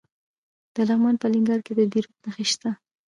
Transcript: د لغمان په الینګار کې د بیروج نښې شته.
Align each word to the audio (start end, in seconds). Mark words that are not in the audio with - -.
د 0.75 0.75
لغمان 0.89 1.15
په 1.19 1.25
الینګار 1.27 1.59
کې 1.65 1.73
د 1.75 1.81
بیروج 1.91 2.15
نښې 2.25 2.45
شته. 2.51 2.69